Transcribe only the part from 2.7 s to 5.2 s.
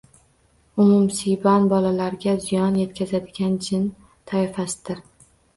yetkazadigan jin toifasidir